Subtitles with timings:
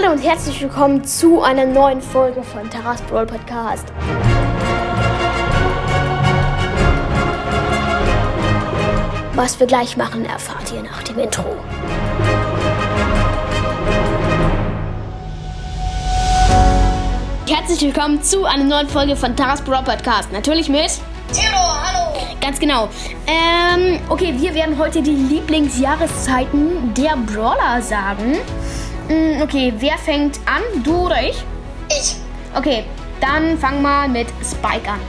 [0.00, 3.84] Hallo und herzlich willkommen zu einer neuen Folge von Taras Brawl Podcast.
[9.34, 11.56] Was wir gleich machen, erfahrt ihr nach dem Intro.
[17.48, 20.30] Herzlich willkommen zu einer neuen Folge von Taras Brawl Podcast.
[20.30, 20.92] Natürlich mit
[21.32, 22.16] Tiro, hallo!
[22.40, 22.88] Ganz genau.
[23.26, 28.36] Ähm, okay, wir werden heute die Lieblingsjahreszeiten der Brawler sagen.
[29.08, 30.62] Mm, okay, wer fängt an?
[30.84, 31.42] Du oder ich?
[31.88, 32.16] Ich.
[32.54, 32.84] Okay,
[33.20, 35.00] dann fang mal mit Spike an.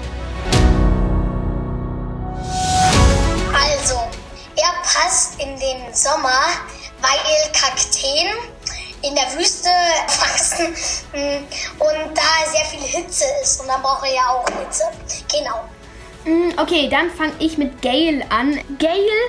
[3.54, 3.96] Also,
[4.56, 6.40] er passt in den Sommer,
[7.02, 8.28] weil Kakteen
[9.02, 9.70] in der Wüste
[10.08, 10.68] wachsen
[11.14, 11.44] mm,
[11.80, 13.62] und da sehr viel Hitze ist.
[13.62, 14.84] Und dann braucht er ja auch Hitze.
[15.30, 15.66] Genau.
[16.26, 18.60] Mm, Okay, dann fange ich mit Gale an.
[18.78, 19.20] Gale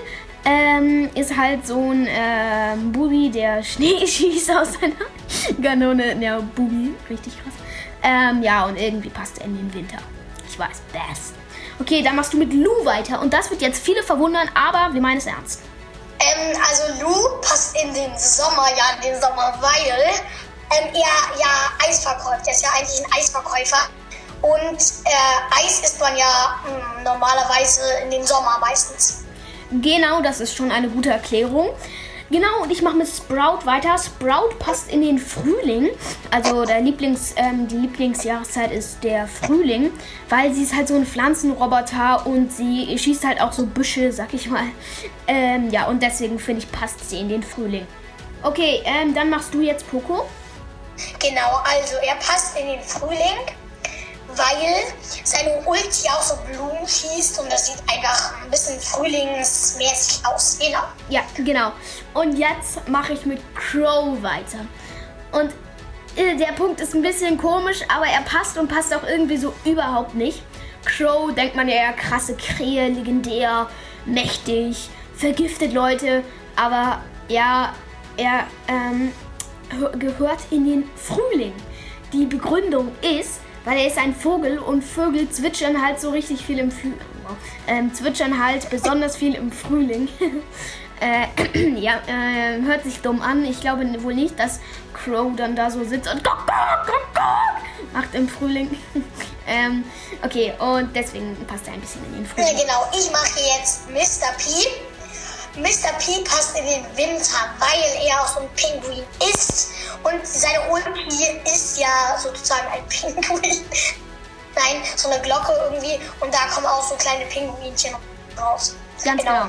[0.44, 6.16] ähm, ist halt so ein ähm, Bubi, der Schnee schießt aus seiner Kanone.
[6.22, 7.54] Ja, Bubi, richtig krass.
[8.02, 9.98] Ähm, ja, und irgendwie passt er in den Winter.
[10.48, 11.34] Ich weiß, best.
[11.80, 13.20] Okay, dann machst du mit Lou weiter.
[13.20, 15.60] Und das wird jetzt viele verwundern, aber wir meinen es ernst.
[16.18, 20.00] Ähm, also Lou passt in den Sommer, ja, in den Sommer, weil
[20.78, 22.46] ähm, er ja Eis verkauft.
[22.46, 23.88] Er ist ja eigentlich ein Eisverkäufer.
[24.42, 29.24] Und äh, Eis isst man ja mh, normalerweise in den Sommer meistens.
[29.70, 31.68] Genau, das ist schon eine gute Erklärung.
[32.30, 33.96] Genau, und ich mache mit Sprout weiter.
[33.98, 35.90] Sprout passt in den Frühling.
[36.30, 39.90] Also der Lieblings, ähm, die Lieblingsjahreszeit ist der Frühling,
[40.28, 44.32] weil sie ist halt so ein Pflanzenroboter und sie schießt halt auch so Büsche, sag
[44.32, 44.66] ich mal.
[45.26, 47.86] Ähm, ja, und deswegen finde ich, passt sie in den Frühling.
[48.42, 50.24] Okay, ähm, dann machst du jetzt Poco.
[51.18, 53.38] Genau, also er passt in den Frühling,
[54.36, 60.58] weil seine Ulti auch so Blumen schießt und das sieht einfach ein bisschen frühlingsmäßig aus.
[60.58, 60.82] Genau.
[61.08, 61.72] Ja, genau.
[62.14, 64.66] Und jetzt mache ich mit Crow weiter.
[65.32, 65.52] Und
[66.16, 69.52] äh, der Punkt ist ein bisschen komisch, aber er passt und passt auch irgendwie so
[69.64, 70.42] überhaupt nicht.
[70.84, 73.68] Crow denkt man ja, krasse Krähe, legendär,
[74.06, 76.24] mächtig, vergiftet Leute.
[76.56, 77.74] Aber ja,
[78.16, 79.12] er ähm,
[79.78, 81.52] hö- gehört in den Frühling.
[82.12, 86.58] Die Begründung ist, weil er ist ein Vogel und Vögel zwitschern halt so richtig viel
[86.58, 86.98] im Frühling.
[87.68, 90.08] Ähm, zwitschern halt besonders viel im Frühling.
[91.00, 93.44] äh, ja, äh, hört sich dumm an.
[93.44, 94.60] Ich glaube wohl nicht, dass
[94.92, 97.60] Crow dann da so sitzt und Kuckuck, Kuckuck
[97.92, 98.78] macht im Frühling.
[99.46, 99.84] ähm,
[100.24, 102.56] okay, und deswegen passt er ein bisschen in den Frühling.
[102.60, 104.32] genau, ich mache jetzt Mr.
[104.36, 104.68] P.
[105.56, 105.92] Mr.
[105.98, 109.04] P passt in den Winter, weil er auch so ein Pinguin
[109.34, 109.72] ist.
[110.02, 113.42] Und seine Ulti ist ja sozusagen ein Pinguin.
[114.54, 115.98] Nein, so eine Glocke irgendwie.
[116.20, 117.94] Und da kommen auch so kleine Pinguinchen
[118.38, 118.74] raus.
[119.04, 119.46] Ganz genau.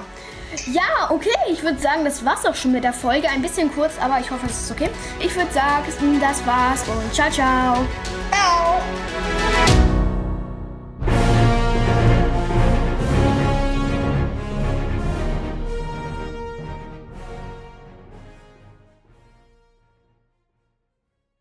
[0.67, 3.27] Ja, okay, ich würde sagen, das war's auch schon mit der Folge.
[3.29, 4.89] Ein bisschen kurz, aber ich hoffe, es ist okay.
[5.19, 7.85] Ich würde sagen, das war's und ciao, ciao.
[8.31, 8.81] Ciao.